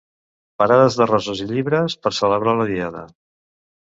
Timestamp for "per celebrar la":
2.05-2.67